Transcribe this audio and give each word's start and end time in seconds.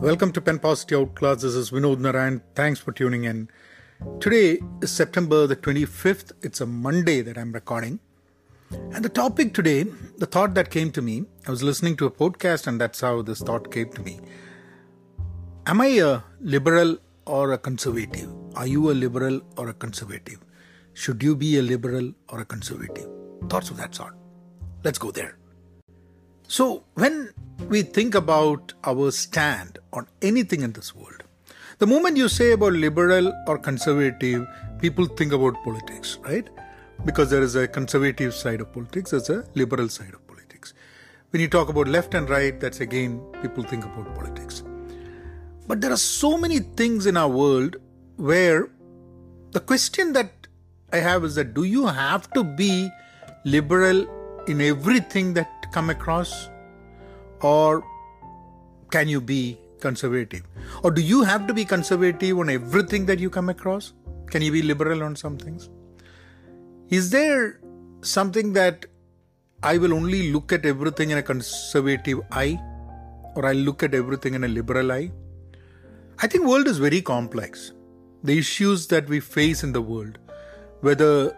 Welcome 0.00 0.30
to 0.34 0.40
Pen 0.40 0.60
Positive 0.60 1.00
Outclass. 1.00 1.42
This 1.42 1.56
is 1.56 1.72
Vinod 1.72 1.98
Narayan. 1.98 2.40
Thanks 2.54 2.78
for 2.78 2.92
tuning 2.92 3.24
in. 3.24 3.50
Today 4.20 4.60
is 4.80 4.92
September 4.92 5.48
the 5.48 5.56
25th. 5.56 6.30
It's 6.40 6.60
a 6.60 6.66
Monday 6.66 7.20
that 7.20 7.36
I'm 7.36 7.50
recording. 7.50 7.98
And 8.70 9.04
the 9.04 9.08
topic 9.08 9.54
today, 9.54 9.86
the 10.18 10.26
thought 10.26 10.54
that 10.54 10.70
came 10.70 10.92
to 10.92 11.02
me, 11.02 11.24
I 11.48 11.50
was 11.50 11.64
listening 11.64 11.96
to 11.96 12.06
a 12.06 12.12
podcast 12.12 12.68
and 12.68 12.80
that's 12.80 13.00
how 13.00 13.22
this 13.22 13.40
thought 13.40 13.72
came 13.72 13.90
to 13.90 14.00
me. 14.02 14.20
Am 15.66 15.80
I 15.80 15.86
a 15.86 16.20
liberal 16.40 16.98
or 17.26 17.50
a 17.50 17.58
conservative? 17.58 18.32
Are 18.54 18.68
you 18.68 18.92
a 18.92 18.92
liberal 18.92 19.40
or 19.56 19.68
a 19.68 19.74
conservative? 19.74 20.38
Should 20.94 21.24
you 21.24 21.34
be 21.34 21.58
a 21.58 21.62
liberal 21.62 22.12
or 22.28 22.40
a 22.40 22.44
conservative? 22.44 23.08
Thoughts 23.48 23.70
of 23.70 23.76
that 23.78 23.96
sort. 23.96 24.14
Let's 24.84 24.98
go 24.98 25.10
there. 25.10 25.38
So, 26.50 26.84
when 26.94 27.34
we 27.68 27.82
think 27.82 28.14
about 28.14 28.72
our 28.82 29.10
stand 29.10 29.78
on 29.92 30.06
anything 30.22 30.62
in 30.62 30.72
this 30.72 30.94
world, 30.94 31.22
the 31.76 31.86
moment 31.86 32.16
you 32.16 32.26
say 32.30 32.52
about 32.52 32.72
liberal 32.72 33.30
or 33.46 33.58
conservative, 33.58 34.46
people 34.80 35.04
think 35.04 35.34
about 35.34 35.62
politics, 35.62 36.18
right? 36.22 36.48
Because 37.04 37.28
there 37.28 37.42
is 37.42 37.54
a 37.54 37.68
conservative 37.68 38.32
side 38.32 38.62
of 38.62 38.72
politics, 38.72 39.10
there's 39.10 39.28
a 39.28 39.44
liberal 39.56 39.90
side 39.90 40.14
of 40.14 40.26
politics. 40.26 40.72
When 41.28 41.42
you 41.42 41.48
talk 41.48 41.68
about 41.68 41.86
left 41.86 42.14
and 42.14 42.30
right, 42.30 42.58
that's 42.58 42.80
again, 42.80 43.20
people 43.42 43.62
think 43.62 43.84
about 43.84 44.14
politics. 44.14 44.62
But 45.66 45.82
there 45.82 45.92
are 45.92 45.98
so 45.98 46.38
many 46.38 46.60
things 46.60 47.04
in 47.04 47.18
our 47.18 47.28
world 47.28 47.76
where 48.16 48.70
the 49.50 49.60
question 49.60 50.14
that 50.14 50.32
I 50.94 50.96
have 50.96 51.24
is 51.24 51.34
that 51.34 51.52
do 51.52 51.64
you 51.64 51.86
have 51.88 52.30
to 52.32 52.42
be 52.42 52.88
liberal 53.44 54.06
in 54.46 54.62
everything 54.62 55.34
that 55.34 55.57
come 55.72 55.90
across? 55.90 56.48
Or 57.40 57.84
can 58.90 59.08
you 59.08 59.20
be 59.20 59.58
conservative? 59.80 60.42
Or 60.82 60.90
do 60.90 61.00
you 61.00 61.22
have 61.22 61.46
to 61.46 61.54
be 61.54 61.64
conservative 61.64 62.38
on 62.38 62.50
everything 62.50 63.06
that 63.06 63.18
you 63.18 63.30
come 63.30 63.48
across? 63.48 63.92
Can 64.26 64.42
you 64.42 64.52
be 64.52 64.62
liberal 64.62 65.02
on 65.02 65.16
some 65.16 65.36
things? 65.38 65.70
Is 66.88 67.10
there 67.10 67.60
something 68.02 68.52
that 68.54 68.86
I 69.62 69.78
will 69.78 69.92
only 69.92 70.32
look 70.32 70.52
at 70.52 70.64
everything 70.64 71.10
in 71.10 71.18
a 71.18 71.22
conservative 71.22 72.20
eye? 72.32 72.60
Or 73.34 73.46
I'll 73.46 73.54
look 73.54 73.82
at 73.82 73.94
everything 73.94 74.34
in 74.34 74.44
a 74.44 74.48
liberal 74.48 74.92
eye? 74.92 75.10
I 76.20 76.26
think 76.26 76.46
world 76.46 76.66
is 76.66 76.78
very 76.78 77.00
complex. 77.00 77.72
The 78.24 78.36
issues 78.36 78.88
that 78.88 79.08
we 79.08 79.20
face 79.20 79.62
in 79.62 79.72
the 79.72 79.80
world, 79.80 80.18
whether 80.80 81.36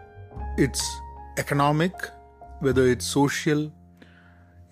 it's 0.57 0.83
economic, 1.37 1.93
whether 2.59 2.87
it's 2.87 3.05
social, 3.05 3.71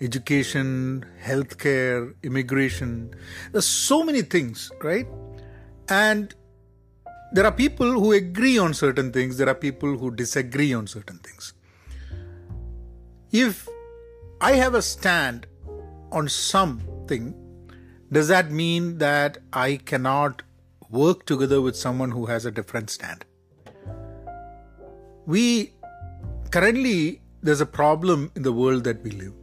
education, 0.01 1.05
healthcare, 1.23 2.13
immigration. 2.23 3.13
There's 3.51 3.67
so 3.67 4.03
many 4.03 4.21
things, 4.21 4.71
right? 4.81 5.07
And 5.89 6.33
there 7.31 7.45
are 7.45 7.51
people 7.51 7.91
who 7.91 8.13
agree 8.13 8.57
on 8.57 8.73
certain 8.73 9.11
things, 9.11 9.37
there 9.37 9.49
are 9.49 9.55
people 9.55 9.97
who 9.97 10.11
disagree 10.11 10.73
on 10.73 10.87
certain 10.87 11.19
things. 11.19 11.53
If 13.31 13.67
I 14.41 14.53
have 14.53 14.73
a 14.73 14.81
stand 14.81 15.45
on 16.11 16.27
something, 16.27 17.35
does 18.11 18.27
that 18.29 18.51
mean 18.51 18.97
that 18.97 19.37
I 19.53 19.77
cannot 19.77 20.41
work 20.89 21.25
together 21.25 21.61
with 21.61 21.75
someone 21.75 22.09
who 22.11 22.25
has 22.25 22.45
a 22.45 22.51
different 22.51 22.89
stand? 22.89 23.25
We 25.27 25.73
currently, 26.49 27.21
there's 27.43 27.61
a 27.61 27.67
problem 27.67 28.31
in 28.35 28.41
the 28.41 28.53
world 28.53 28.83
that 28.85 29.03
we 29.03 29.11
live 29.11 29.33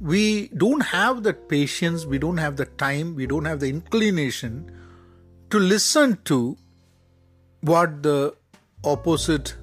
we 0.00 0.48
don't 0.56 0.80
have 0.80 1.22
the 1.22 1.34
patience, 1.34 2.06
we 2.06 2.18
don't 2.18 2.38
have 2.38 2.56
the 2.56 2.64
time, 2.64 3.14
we 3.14 3.26
don't 3.26 3.44
have 3.44 3.60
the 3.60 3.68
inclination 3.68 4.70
to 5.50 5.58
listen 5.58 6.18
to 6.24 6.56
what 7.60 8.02
the 8.02 8.34
opposite 8.82 9.54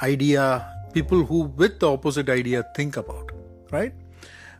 idea, 0.00 0.66
people 0.94 1.24
who 1.26 1.42
with 1.42 1.78
the 1.80 1.90
opposite 1.90 2.30
idea 2.30 2.64
think 2.74 2.96
about, 2.96 3.32
right? 3.70 3.92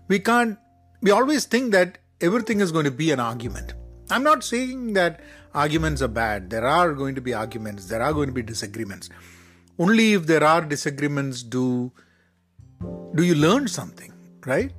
We 0.09 0.19
can't, 0.19 0.59
we 1.00 1.10
always 1.10 1.47
think 1.47 1.72
that 1.72 1.98
everything 2.20 2.60
is 2.60 2.70
going 2.70 2.84
to 2.84 2.91
be 2.91 3.10
an 3.10 3.20
argument. 3.20 3.72
I'm 4.10 4.22
not 4.22 4.44
saying 4.44 4.92
that 4.92 5.20
arguments 5.54 6.03
are 6.03 6.09
bad. 6.09 6.50
There 6.50 6.66
are 6.66 6.92
going 6.92 7.14
to 7.14 7.22
be 7.22 7.32
arguments, 7.32 7.86
there 7.86 8.03
are 8.03 8.12
going 8.12 8.26
to 8.26 8.34
be 8.34 8.42
disagreements. 8.42 9.09
Only 9.78 10.12
if 10.12 10.26
there 10.26 10.44
are 10.44 10.60
disagreements 10.60 11.42
do 11.42 11.91
do 13.14 13.22
you 13.22 13.34
learn 13.34 13.66
something 13.66 14.13
right? 14.47 14.72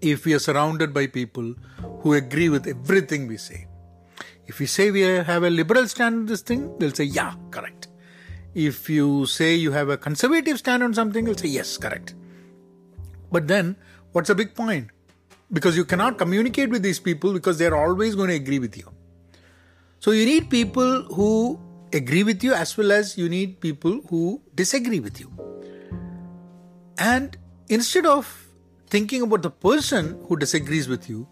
If 0.00 0.24
we 0.24 0.34
are 0.34 0.38
surrounded 0.38 0.94
by 0.94 1.06
people 1.06 1.54
who 2.00 2.14
agree 2.14 2.48
with 2.48 2.66
everything 2.66 3.28
we 3.28 3.36
say. 3.36 3.66
If 4.46 4.58
we 4.58 4.66
say 4.66 4.90
we 4.90 5.02
have 5.02 5.44
a 5.44 5.50
liberal 5.50 5.86
stand 5.86 6.14
on 6.14 6.26
this 6.26 6.42
thing, 6.42 6.76
they'll 6.78 6.92
say, 6.92 7.04
yeah, 7.04 7.34
correct. 7.50 7.88
If 8.54 8.90
you 8.90 9.26
say 9.26 9.54
you 9.54 9.72
have 9.72 9.88
a 9.88 9.96
conservative 9.96 10.58
stand 10.58 10.82
on 10.82 10.94
something, 10.94 11.24
they'll 11.24 11.36
say, 11.36 11.48
yes, 11.48 11.76
correct. 11.76 12.14
But 13.30 13.48
then, 13.48 13.76
what's 14.12 14.28
the 14.28 14.34
big 14.34 14.54
point? 14.54 14.88
Because 15.52 15.76
you 15.76 15.84
cannot 15.84 16.18
communicate 16.18 16.70
with 16.70 16.82
these 16.82 16.98
people 16.98 17.32
because 17.32 17.58
they're 17.58 17.76
always 17.76 18.14
going 18.14 18.28
to 18.28 18.34
agree 18.34 18.58
with 18.58 18.76
you. 18.76 18.90
So 20.00 20.10
you 20.10 20.26
need 20.26 20.50
people 20.50 21.02
who 21.04 21.60
agree 21.92 22.24
with 22.24 22.42
you 22.42 22.54
as 22.54 22.76
well 22.76 22.90
as 22.92 23.16
you 23.16 23.28
need 23.28 23.60
people 23.60 24.00
who 24.08 24.40
disagree 24.54 25.00
with 25.00 25.20
you. 25.20 25.30
And 26.98 27.36
instead 27.68 28.06
of 28.06 28.41
thinking 28.92 29.22
about 29.22 29.40
the 29.40 29.50
person 29.50 30.08
who 30.28 30.36
disagrees 30.36 30.86
with 30.86 31.08
you, 31.08 31.26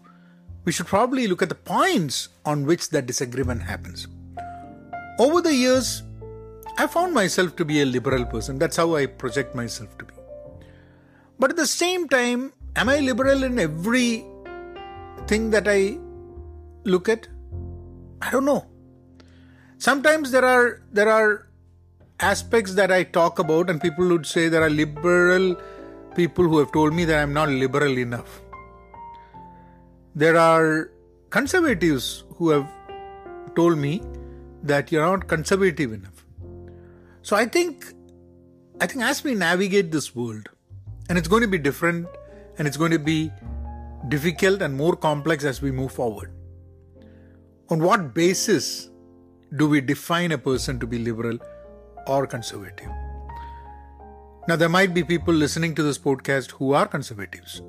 we 0.65 0.71
should 0.71 0.87
probably 0.87 1.27
look 1.27 1.43
at 1.43 1.49
the 1.49 1.63
points 1.73 2.29
on 2.43 2.65
which 2.65 2.89
that 2.89 3.05
disagreement 3.05 3.61
happens. 3.61 4.07
Over 5.19 5.41
the 5.41 5.53
years, 5.53 6.01
I 6.79 6.87
found 6.87 7.13
myself 7.13 7.55
to 7.57 7.65
be 7.65 7.81
a 7.81 7.85
liberal 7.85 8.25
person. 8.25 8.57
That's 8.57 8.77
how 8.77 8.95
I 8.95 9.05
project 9.05 9.53
myself 9.53 9.95
to 9.99 10.05
be. 10.05 10.13
But 11.37 11.51
at 11.51 11.55
the 11.55 11.67
same 11.67 12.07
time, 12.07 12.51
am 12.75 12.89
I 12.89 12.99
liberal 12.99 13.43
in 13.43 13.59
every 13.59 14.25
thing 15.27 15.51
that 15.51 15.67
I 15.67 15.99
look 16.83 17.09
at? 17.09 17.27
I 18.23 18.31
don't 18.31 18.45
know. 18.45 18.65
Sometimes 19.77 20.31
there 20.31 20.45
are 20.45 20.81
there 20.91 21.09
are 21.09 21.47
aspects 22.19 22.73
that 22.75 22.91
I 22.91 23.03
talk 23.03 23.37
about, 23.37 23.69
and 23.69 23.79
people 23.81 24.07
would 24.09 24.25
say 24.25 24.47
there 24.47 24.63
are 24.63 24.69
liberal 24.69 25.55
people 26.15 26.47
who 26.47 26.57
have 26.59 26.71
told 26.71 26.93
me 26.93 27.05
that 27.05 27.21
I'm 27.21 27.33
not 27.33 27.49
liberal 27.49 27.97
enough. 27.97 28.41
There 30.15 30.37
are 30.37 30.91
conservatives 31.29 32.23
who 32.35 32.49
have 32.49 32.67
told 33.55 33.77
me 33.77 34.01
that 34.63 34.91
you're 34.91 35.05
not 35.05 35.27
conservative 35.27 35.93
enough. 35.93 36.25
So 37.21 37.35
I 37.35 37.45
think 37.45 37.85
I 38.79 38.87
think 38.87 39.03
as 39.03 39.23
we 39.23 39.35
navigate 39.35 39.91
this 39.91 40.15
world, 40.15 40.49
and 41.07 41.17
it's 41.17 41.27
going 41.27 41.41
to 41.43 41.47
be 41.47 41.57
different 41.57 42.07
and 42.57 42.67
it's 42.67 42.77
going 42.77 42.91
to 42.91 42.99
be 42.99 43.31
difficult 44.09 44.61
and 44.61 44.75
more 44.75 44.95
complex 44.95 45.43
as 45.43 45.61
we 45.61 45.71
move 45.71 45.91
forward. 45.91 46.31
On 47.69 47.83
what 47.83 48.13
basis 48.13 48.89
do 49.55 49.67
we 49.67 49.81
define 49.81 50.31
a 50.31 50.37
person 50.37 50.79
to 50.79 50.87
be 50.87 50.99
liberal 50.99 51.37
or 52.07 52.25
conservative? 52.25 53.00
Now, 54.47 54.55
there 54.55 54.69
might 54.69 54.93
be 54.93 55.03
people 55.03 55.35
listening 55.35 55.75
to 55.75 55.83
this 55.83 55.99
podcast 55.99 56.51
who 56.51 56.73
are 56.73 56.87
conservatives. 56.87 57.61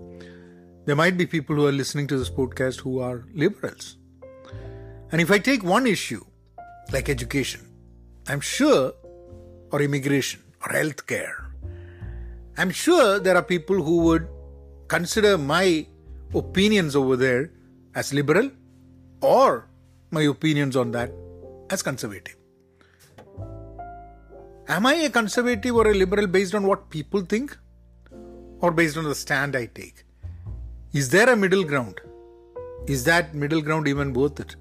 There 0.86 0.96
might 0.96 1.18
be 1.18 1.26
people 1.26 1.54
who 1.54 1.66
are 1.66 1.72
listening 1.72 2.06
to 2.06 2.18
this 2.18 2.30
podcast 2.30 2.80
who 2.80 2.98
are 2.98 3.26
liberals. 3.34 3.98
And 5.10 5.20
if 5.20 5.30
I 5.30 5.38
take 5.38 5.62
one 5.62 5.86
issue, 5.86 6.24
like 6.90 7.10
education, 7.10 7.60
I'm 8.26 8.40
sure, 8.40 8.94
or 9.70 9.82
immigration, 9.82 10.42
or 10.62 10.72
healthcare, 10.72 11.34
I'm 12.56 12.70
sure 12.70 13.18
there 13.18 13.36
are 13.36 13.42
people 13.42 13.82
who 13.82 13.98
would 14.04 14.26
consider 14.88 15.36
my 15.36 15.86
opinions 16.34 16.96
over 16.96 17.16
there 17.16 17.50
as 17.94 18.14
liberal 18.14 18.50
or 19.20 19.68
my 20.10 20.22
opinions 20.22 20.74
on 20.74 20.92
that 20.92 21.12
as 21.68 21.82
conservative. 21.82 22.36
Am 24.72 24.86
I 24.86 24.94
a 25.06 25.10
conservative 25.10 25.76
or 25.76 25.86
a 25.88 25.92
liberal 25.92 26.26
based 26.26 26.54
on 26.54 26.66
what 26.66 26.88
people 26.88 27.20
think? 27.20 27.58
Or 28.60 28.70
based 28.70 28.96
on 28.96 29.04
the 29.04 29.14
stand 29.14 29.54
I 29.54 29.66
take? 29.66 30.04
Is 30.94 31.10
there 31.10 31.28
a 31.28 31.36
middle 31.36 31.62
ground? 31.62 32.00
Is 32.86 33.04
that 33.04 33.34
middle 33.34 33.60
ground 33.60 33.86
even 33.86 34.14
worth 34.14 34.40
it? 34.40 34.56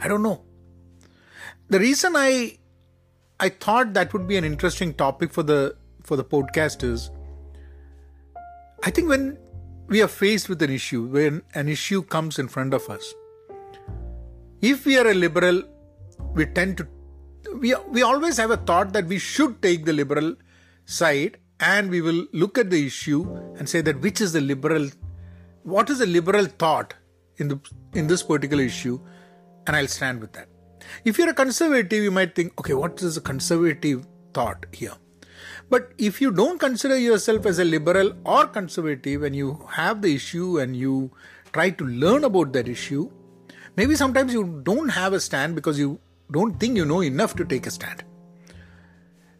I 0.00 0.08
don't 0.08 0.22
know. 0.22 0.40
The 1.68 1.78
reason 1.78 2.16
I 2.16 2.56
I 3.38 3.50
thought 3.50 3.92
that 3.92 4.14
would 4.14 4.26
be 4.26 4.38
an 4.38 4.44
interesting 4.44 4.94
topic 4.94 5.30
for 5.30 5.42
the 5.42 5.76
for 6.02 6.16
the 6.16 6.24
podcast 6.24 6.82
is 6.82 7.10
I 8.82 8.90
think 8.90 9.10
when 9.10 9.38
we 9.88 10.00
are 10.00 10.08
faced 10.08 10.48
with 10.48 10.62
an 10.62 10.70
issue, 10.70 11.04
when 11.04 11.42
an 11.54 11.68
issue 11.68 12.02
comes 12.02 12.38
in 12.38 12.48
front 12.48 12.72
of 12.72 12.88
us, 12.88 13.14
if 14.62 14.86
we 14.86 14.96
are 14.96 15.08
a 15.08 15.14
liberal, 15.14 15.62
we 16.32 16.46
tend 16.46 16.78
to 16.78 16.88
we, 17.54 17.74
we 17.88 18.02
always 18.02 18.36
have 18.36 18.50
a 18.50 18.56
thought 18.56 18.92
that 18.92 19.06
we 19.06 19.18
should 19.18 19.60
take 19.62 19.84
the 19.84 19.92
liberal 19.92 20.34
side 20.84 21.38
and 21.60 21.90
we 21.90 22.00
will 22.00 22.26
look 22.32 22.58
at 22.58 22.70
the 22.70 22.86
issue 22.86 23.28
and 23.56 23.68
say 23.68 23.80
that 23.80 24.00
which 24.00 24.20
is 24.20 24.32
the 24.32 24.40
liberal, 24.40 24.88
what 25.62 25.90
is 25.90 25.98
the 25.98 26.06
liberal 26.06 26.46
thought 26.46 26.94
in 27.36 27.48
the 27.48 27.60
in 27.94 28.06
this 28.06 28.22
particular 28.22 28.62
issue, 28.62 29.00
and 29.66 29.76
I'll 29.76 29.88
stand 29.88 30.20
with 30.20 30.32
that. 30.32 30.48
If 31.04 31.18
you're 31.18 31.30
a 31.30 31.34
conservative, 31.34 32.02
you 32.02 32.10
might 32.10 32.34
think, 32.34 32.58
okay, 32.60 32.74
what 32.74 33.02
is 33.02 33.16
a 33.16 33.20
conservative 33.20 34.06
thought 34.32 34.66
here? 34.72 34.94
But 35.70 35.92
if 35.98 36.20
you 36.20 36.30
don't 36.30 36.58
consider 36.58 36.96
yourself 36.96 37.46
as 37.46 37.58
a 37.58 37.64
liberal 37.64 38.12
or 38.24 38.46
conservative 38.46 39.22
and 39.22 39.36
you 39.36 39.66
have 39.70 40.02
the 40.02 40.14
issue 40.14 40.58
and 40.58 40.76
you 40.76 41.10
try 41.52 41.70
to 41.70 41.84
learn 41.84 42.24
about 42.24 42.52
that 42.54 42.68
issue, 42.68 43.10
maybe 43.76 43.94
sometimes 43.94 44.32
you 44.32 44.60
don't 44.64 44.88
have 44.88 45.12
a 45.12 45.20
stand 45.20 45.54
because 45.54 45.78
you 45.78 46.00
don't 46.30 46.58
think 46.58 46.76
you 46.76 46.84
know 46.84 47.02
enough 47.02 47.34
to 47.36 47.44
take 47.44 47.66
a 47.66 47.70
stand. 47.70 48.04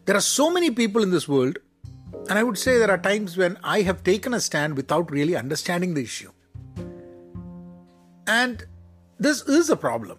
There 0.06 0.16
are 0.16 0.22
so 0.22 0.50
many 0.50 0.70
people 0.70 1.02
in 1.02 1.10
this 1.10 1.28
world, 1.28 1.58
and 2.28 2.38
I 2.38 2.42
would 2.42 2.56
say 2.56 2.78
there 2.78 2.90
are 2.90 2.98
times 2.98 3.36
when 3.36 3.58
I 3.62 3.82
have 3.82 4.02
taken 4.02 4.34
a 4.34 4.40
stand 4.40 4.76
without 4.76 5.10
really 5.10 5.36
understanding 5.36 5.94
the 5.94 6.02
issue. 6.02 6.32
And 8.26 8.64
this 9.18 9.42
is 9.42 9.70
a 9.70 9.76
problem. 9.76 10.18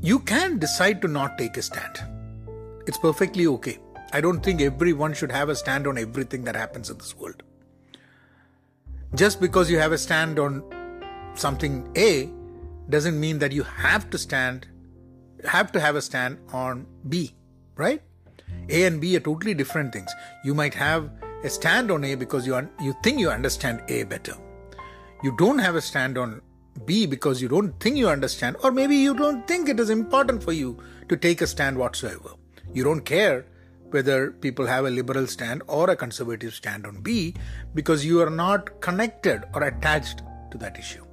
You 0.00 0.18
can 0.20 0.58
decide 0.58 1.00
to 1.02 1.08
not 1.08 1.38
take 1.38 1.56
a 1.56 1.62
stand. 1.62 2.00
It's 2.86 2.98
perfectly 2.98 3.46
okay. 3.46 3.78
I 4.12 4.20
don't 4.20 4.42
think 4.42 4.60
everyone 4.60 5.12
should 5.12 5.32
have 5.32 5.48
a 5.48 5.56
stand 5.56 5.86
on 5.86 5.98
everything 5.98 6.44
that 6.44 6.56
happens 6.56 6.88
in 6.88 6.98
this 6.98 7.16
world. 7.16 7.42
Just 9.14 9.40
because 9.40 9.70
you 9.70 9.78
have 9.78 9.92
a 9.92 9.98
stand 9.98 10.38
on 10.38 10.62
something 11.34 11.90
A 11.96 12.30
doesn't 12.88 13.18
mean 13.18 13.38
that 13.38 13.52
you 13.52 13.62
have 13.62 14.10
to 14.10 14.18
stand 14.18 14.66
have 15.44 15.72
to 15.72 15.80
have 15.80 15.96
a 15.96 16.02
stand 16.02 16.38
on 16.52 16.86
B, 17.08 17.34
right? 17.76 18.02
A 18.68 18.84
and 18.84 19.00
B 19.00 19.16
are 19.16 19.20
totally 19.20 19.54
different 19.54 19.92
things. 19.92 20.10
You 20.44 20.54
might 20.54 20.74
have 20.74 21.10
a 21.44 21.50
stand 21.50 21.90
on 21.90 22.04
A 22.04 22.14
because 22.14 22.46
you 22.46 22.54
un- 22.54 22.70
you 22.80 22.94
think 23.02 23.18
you 23.18 23.30
understand 23.30 23.82
A 23.88 24.04
better. 24.04 24.34
You 25.22 25.34
don't 25.36 25.58
have 25.58 25.74
a 25.74 25.80
stand 25.80 26.18
on 26.18 26.40
B 26.84 27.06
because 27.06 27.42
you 27.42 27.48
don't 27.48 27.78
think 27.80 27.96
you 27.96 28.08
understand, 28.08 28.56
or 28.62 28.70
maybe 28.70 28.96
you 28.96 29.14
don't 29.14 29.46
think 29.46 29.68
it 29.68 29.80
is 29.80 29.90
important 29.90 30.42
for 30.42 30.52
you 30.52 30.78
to 31.08 31.16
take 31.16 31.40
a 31.40 31.46
stand 31.46 31.76
whatsoever. 31.76 32.30
You 32.72 32.84
don't 32.84 33.00
care 33.00 33.46
whether 33.90 34.32
people 34.32 34.66
have 34.66 34.84
a 34.84 34.90
liberal 34.90 35.26
stand 35.26 35.62
or 35.66 35.90
a 35.90 35.96
conservative 35.96 36.54
stand 36.54 36.86
on 36.86 37.00
B 37.00 37.34
because 37.74 38.04
you 38.04 38.20
are 38.20 38.30
not 38.30 38.80
connected 38.80 39.44
or 39.54 39.64
attached 39.64 40.22
to 40.50 40.58
that 40.58 40.78
issue. 40.78 41.04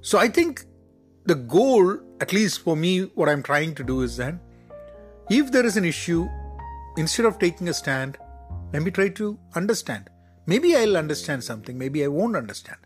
So 0.00 0.18
I 0.18 0.28
think 0.28 0.64
the 1.24 1.34
goal, 1.34 1.98
at 2.22 2.32
least 2.32 2.60
for 2.60 2.76
me, 2.76 3.02
what 3.16 3.28
I'm 3.28 3.42
trying 3.42 3.74
to 3.74 3.82
do 3.82 4.02
is 4.02 4.16
that 4.18 4.34
if 5.28 5.50
there 5.50 5.66
is 5.66 5.76
an 5.76 5.84
issue, 5.84 6.28
instead 6.96 7.26
of 7.26 7.38
taking 7.40 7.68
a 7.68 7.74
stand, 7.74 8.16
let 8.72 8.82
me 8.82 8.92
try 8.92 9.08
to 9.08 9.36
understand. 9.56 10.08
Maybe 10.46 10.76
I'll 10.76 10.96
understand 10.96 11.42
something, 11.42 11.76
maybe 11.76 12.04
I 12.04 12.08
won't 12.08 12.36
understand. 12.36 12.78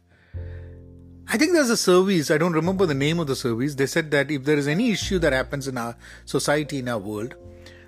I 1.28 1.36
think 1.36 1.52
there's 1.52 1.68
a 1.68 1.76
service, 1.76 2.30
I 2.30 2.38
don't 2.38 2.54
remember 2.54 2.86
the 2.86 2.94
name 2.94 3.18
of 3.18 3.26
the 3.26 3.36
service. 3.36 3.74
They 3.74 3.86
said 3.86 4.10
that 4.12 4.30
if 4.30 4.44
there 4.44 4.56
is 4.56 4.68
any 4.68 4.90
issue 4.90 5.18
that 5.18 5.34
happens 5.34 5.68
in 5.68 5.76
our 5.76 5.96
society, 6.24 6.78
in 6.78 6.88
our 6.88 6.98
world, 6.98 7.34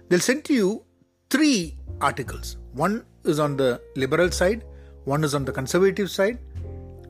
they'll 0.09 0.21
send 0.21 0.45
to 0.47 0.55
you 0.55 0.85
three 1.31 1.79
articles. 2.03 2.59
One 2.75 3.07
is 3.25 3.39
on 3.39 3.57
the 3.57 3.81
liberal 3.97 4.31
side, 4.33 4.65
one 5.05 5.25
is 5.25 5.35
on 5.35 5.47
the 5.47 5.53
conservative 5.53 6.11
side, 6.11 6.41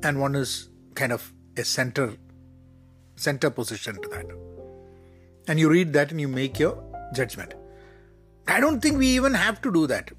and 0.05 0.20
one 0.20 0.37
is 0.37 0.69
kind 0.94 1.11
of 1.11 1.32
a 1.56 1.64
center 1.64 2.12
center 3.19 3.50
position 3.50 4.00
to 4.03 4.09
that. 4.09 4.26
And 5.47 5.59
you 5.59 5.70
read 5.70 5.93
that 5.94 6.11
and 6.11 6.20
you 6.20 6.29
make 6.29 6.59
your 6.59 6.82
judgment. 7.15 7.55
I 8.47 8.61
don't 8.61 8.81
think 8.81 8.99
we 8.99 9.09
even 9.09 9.35
have 9.35 9.61
to 9.62 9.73
do 9.73 9.87
that. 9.87 10.11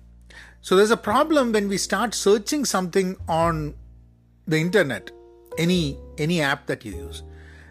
So 0.62 0.76
there's 0.76 0.92
a 0.92 0.98
problem 0.98 1.52
when 1.52 1.68
we 1.68 1.78
start 1.78 2.14
searching 2.14 2.66
something 2.66 3.16
on 3.28 3.76
the 4.48 4.58
internet, 4.58 5.12
any 5.58 5.98
any 6.18 6.42
app 6.42 6.68
that 6.68 6.84
you 6.84 6.94
use. 6.94 7.24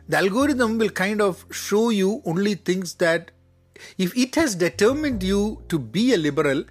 The 0.08 0.16
algorithm 0.16 0.78
will 0.78 0.88
kind 0.88 1.20
of 1.20 1.44
show 1.50 1.90
you 1.90 2.22
only 2.24 2.54
things 2.54 2.94
that 2.94 3.30
if 3.98 4.16
it 4.16 4.34
has 4.36 4.54
determined 4.54 5.22
you 5.22 5.62
to 5.68 5.78
be 5.78 6.14
a 6.14 6.16
liberal, 6.16 6.64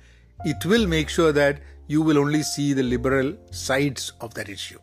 it 0.44 0.66
will 0.66 0.88
make 0.88 1.10
sure 1.10 1.32
that 1.32 1.60
you 1.88 2.02
will 2.02 2.18
only 2.18 2.44
see 2.44 2.74
the 2.74 2.84
liberal 2.84 3.38
sides 3.52 4.12
of 4.22 4.34
that 4.34 4.50
issue. 4.50 4.80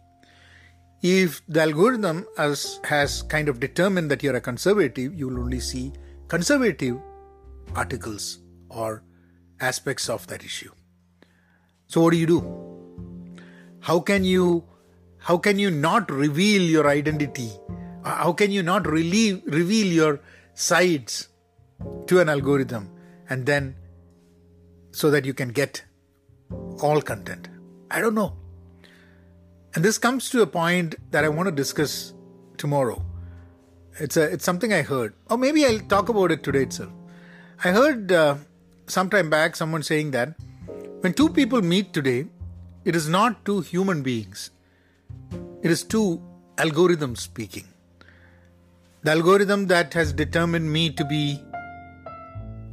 If 1.05 1.43
the 1.47 1.61
algorithm 1.61 2.27
has, 2.39 2.81
has 2.83 3.21
kind 3.25 3.51
of 3.51 3.61
determined 3.61 4.11
that 4.11 4.23
you're 4.23 4.37
a 4.37 4.41
conservative, 4.41 5.15
you 5.15 5.29
will 5.29 5.41
only 5.41 5.61
see 5.61 5.93
conservative 6.29 6.97
articles 7.75 8.39
or 8.71 9.03
aspects 9.61 10.09
of 10.09 10.27
that 10.29 10.43
issue. 10.43 10.71
So 11.89 12.01
what 12.01 12.13
do 12.13 12.17
you 12.17 12.27
do? 12.27 12.41
How 13.81 14.01
can 14.01 14.25
you 14.25 14.65
how 15.19 15.37
can 15.37 15.59
you 15.59 15.71
not 15.71 16.11
reveal 16.11 16.63
your 16.63 16.89
identity? 16.89 17.51
Uh, 18.03 18.15
how 18.15 18.33
can 18.33 18.51
you 18.51 18.63
not 18.63 18.87
relieve, 18.87 19.43
reveal 19.45 19.87
your 19.87 20.21
sides 20.55 21.29
to 22.07 22.21
an 22.21 22.31
algorithm 22.31 22.91
and 23.29 23.45
then 23.45 23.77
so 24.91 25.11
that 25.11 25.27
you 25.27 25.35
can 25.35 25.51
get 25.51 25.85
all 26.81 27.03
content? 27.03 27.49
I 27.91 28.01
don't 28.01 28.15
know. 28.15 28.37
And 29.75 29.85
this 29.85 29.99
comes 29.99 30.31
to 30.31 30.43
a 30.43 30.47
point 30.47 30.95
that 31.11 31.25
I 31.25 31.29
want 31.29 31.49
to 31.49 31.53
discuss 31.53 32.15
tomorrow. 32.57 33.05
It's 33.99 34.17
a 34.17 34.23
it's 34.23 34.45
something 34.45 34.73
I 34.73 34.83
heard, 34.83 35.15
or 35.31 35.37
maybe 35.37 35.65
I'll 35.67 35.81
talk 35.81 36.09
about 36.09 36.31
it 36.31 36.45
today 36.45 36.63
itself. 36.63 36.93
I 37.65 37.73
heard 37.73 38.13
uh, 38.13 38.37
sometime 38.87 39.31
back 39.31 39.57
someone 39.57 39.83
saying 39.83 40.13
that 40.13 40.35
when 41.01 41.13
two 41.13 41.29
people 41.29 41.63
meet 41.63 41.93
today, 41.93 42.27
it 42.85 42.95
is 42.95 43.09
not 43.09 43.45
two 43.45 43.61
human 43.61 44.03
beings; 44.03 44.51
it 45.63 45.71
is 45.71 45.83
two 45.83 46.23
algorithms 46.57 47.19
speaking. 47.19 47.67
The 49.03 49.13
algorithm 49.13 49.67
that 49.69 49.93
has 49.95 50.13
determined 50.13 50.73
me 50.73 50.91
to 50.91 51.05
be 51.05 51.37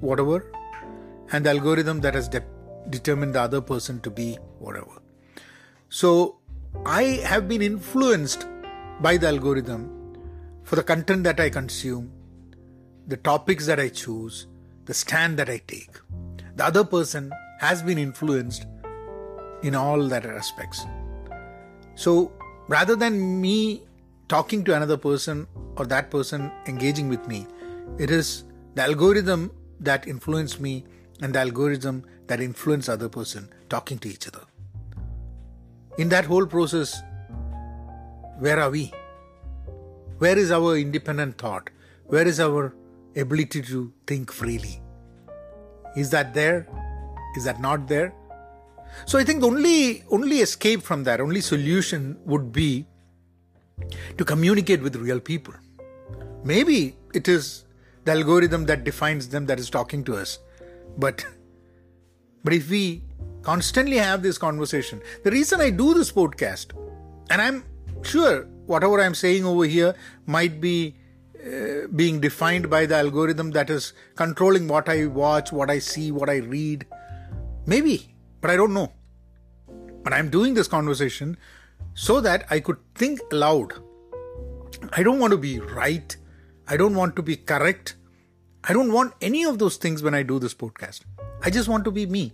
whatever, 0.02 0.52
and 1.32 1.46
the 1.46 1.50
algorithm 1.50 2.02
that 2.02 2.14
has 2.14 2.28
de- 2.28 2.44
determined 2.90 3.36
the 3.36 3.42
other 3.42 3.62
person 3.62 4.00
to 4.02 4.10
be 4.10 4.36
whatever. 4.60 5.02
So 5.90 6.38
I 6.86 7.04
have 7.24 7.48
been 7.48 7.62
influenced 7.62 8.48
by 9.02 9.18
the 9.18 9.28
algorithm 9.28 10.16
for 10.64 10.76
the 10.76 10.84
content 10.84 11.24
that 11.26 11.40
I 11.40 11.50
consume, 11.50 12.12
the 13.08 13.18
topics 13.18 13.68
that 13.68 13.80
I 13.80 13.90
choose, 13.90 14.48
the 14.86 14.94
stand 14.94 15.38
that 15.38 15.50
I 15.50 15.62
take. 15.68 15.92
The 16.56 16.66
other 16.66 16.84
person 16.84 17.32
has 17.60 17.84
been 17.84 17.98
influenced 17.98 18.66
in 19.62 19.76
all 19.76 20.08
that 20.08 20.26
aspects. 20.26 20.86
So 21.96 22.32
rather 22.68 22.96
than 22.96 23.40
me 23.40 23.84
talking 24.28 24.64
to 24.64 24.76
another 24.76 24.98
person 24.98 25.48
or 25.76 25.86
that 25.86 26.10
person 26.10 26.52
engaging 26.66 27.10
with 27.10 27.28
me, 27.28 27.46
it 28.00 28.10
is 28.10 28.46
the 28.74 28.82
algorithm 28.82 29.52
that 29.82 30.08
influenced 30.08 30.60
me 30.60 30.86
and 31.22 31.36
the 31.36 31.40
algorithm 31.40 32.06
that 32.28 32.42
influenced 32.42 32.90
other 32.90 33.10
person 33.10 33.50
talking 33.70 34.00
to 34.00 34.10
each 34.10 34.28
other 34.28 34.42
in 35.98 36.10
that 36.10 36.26
whole 36.26 36.46
process, 36.46 37.02
where 38.40 38.60
are 38.60 38.70
we? 38.70 38.92
Where 40.18 40.38
is 40.38 40.52
our 40.52 40.78
independent 40.78 41.38
thought? 41.38 41.70
Where 42.06 42.28
is 42.28 42.40
our 42.40 42.74
ability 43.16 43.62
to 43.64 43.92
think 44.08 44.32
freely? 44.32 44.82
Is 45.96 46.10
that 46.12 46.34
there? 46.34 46.68
Is 47.36 47.44
that 47.46 47.60
not 47.60 47.88
there? 47.88 48.14
So 49.06 49.18
I 49.18 49.24
think 49.24 49.42
the 49.42 49.48
only 49.48 50.04
only 50.10 50.38
escape 50.40 50.82
from 50.82 51.04
that, 51.06 51.22
only 51.22 51.42
solution 51.42 52.18
would 52.26 52.52
be 52.52 52.86
to 54.18 54.26
communicate 54.26 54.82
with 54.82 54.96
real 54.96 55.20
people. 55.20 55.54
Maybe 56.44 56.98
it 57.14 57.28
is 57.28 57.66
the 58.06 58.12
algorithm 58.12 58.66
that 58.66 58.84
defines 58.84 59.30
them 59.30 59.46
that 59.46 59.60
is 59.60 59.70
talking 59.70 60.04
to 60.06 60.16
us. 60.16 60.40
But 60.98 61.26
but 62.44 62.54
if 62.54 62.70
we 62.70 63.04
constantly 63.42 63.98
have 63.98 64.22
this 64.22 64.38
conversation. 64.38 65.02
The 65.24 65.32
reason 65.32 65.62
I 65.62 65.70
do 65.70 65.94
this 65.94 66.12
podcast, 66.12 66.74
and 67.30 67.42
I'm 67.42 67.64
sure 68.04 68.44
whatever 68.66 69.02
I'm 69.02 69.16
saying 69.16 69.46
over 69.46 69.66
here 69.66 69.96
might 70.26 70.62
be 70.62 70.96
uh, 71.46 71.88
being 71.96 72.20
defined 72.20 72.70
by 72.70 72.86
the 72.86 72.96
algorithm 72.96 73.52
that 73.52 73.70
is 73.70 73.94
controlling 74.16 74.68
what 74.68 74.88
I 74.88 75.08
watch, 75.08 75.52
what 75.52 75.70
I 75.70 75.80
see, 75.80 76.12
what 76.12 76.30
I 76.30 76.38
read. 76.38 76.86
Maybe, 77.66 78.16
but 78.42 78.52
I 78.52 78.56
don't 78.56 78.74
know. 78.74 78.92
But 80.04 80.14
I'm 80.14 80.30
doing 80.30 80.54
this 80.54 80.68
conversation 80.68 81.38
so 81.94 82.22
that 82.22 82.46
I 82.50 82.60
could 82.60 82.78
think 82.96 83.20
aloud. 83.32 83.74
I 84.94 85.04
don't 85.04 85.20
want 85.20 85.32
to 85.32 85.38
be 85.38 85.60
right. 85.60 86.16
I 86.68 86.78
don't 86.78 86.96
want 86.96 87.16
to 87.16 87.22
be 87.22 87.36
correct. 87.36 87.96
I 88.64 88.74
don't 88.74 88.92
want 88.94 89.14
any 89.22 89.44
of 89.44 89.60
those 89.60 89.78
things 89.78 90.04
when 90.04 90.14
I 90.14 90.24
do 90.24 90.40
this 90.40 90.54
podcast. 90.54 91.02
I 91.44 91.50
just 91.50 91.68
want 91.68 91.86
to 91.86 91.92
be 91.92 92.06
me. 92.06 92.34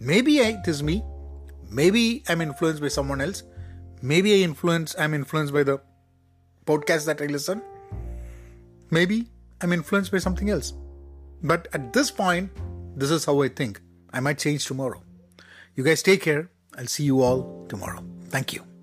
Maybe 0.00 0.38
it 0.38 0.66
is 0.66 0.82
me. 0.82 1.04
Maybe 1.70 2.22
I'm 2.28 2.40
influenced 2.40 2.82
by 2.82 2.88
someone 2.88 3.20
else. 3.20 3.42
Maybe 4.02 4.34
I 4.34 4.44
influence 4.44 4.94
I'm 4.98 5.14
influenced 5.14 5.52
by 5.52 5.62
the 5.62 5.80
podcast 6.66 7.06
that 7.06 7.22
I 7.22 7.26
listen. 7.26 7.62
Maybe 8.90 9.28
I'm 9.60 9.72
influenced 9.72 10.12
by 10.12 10.18
something 10.18 10.50
else. 10.50 10.74
But 11.42 11.68
at 11.72 11.92
this 11.92 12.10
point, 12.10 12.50
this 12.96 13.10
is 13.10 13.24
how 13.24 13.42
I 13.42 13.48
think. 13.48 13.80
I 14.12 14.20
might 14.20 14.38
change 14.38 14.66
tomorrow. 14.66 15.02
You 15.74 15.84
guys 15.84 16.02
take 16.02 16.22
care. 16.22 16.50
I'll 16.78 16.86
see 16.86 17.04
you 17.04 17.22
all 17.22 17.66
tomorrow. 17.68 18.04
Thank 18.28 18.52
you. 18.52 18.73